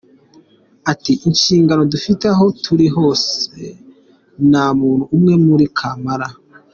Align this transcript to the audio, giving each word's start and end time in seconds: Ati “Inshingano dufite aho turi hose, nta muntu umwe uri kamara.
Ati 0.91 1.11
“Inshingano 1.27 1.81
dufite 1.93 2.23
aho 2.33 2.45
turi 2.63 2.87
hose, 2.95 3.35
nta 4.49 4.65
muntu 4.79 5.03
umwe 5.15 5.33
uri 5.55 5.67
kamara. 5.77 6.27